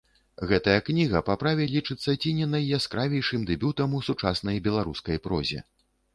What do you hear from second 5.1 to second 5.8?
прозе.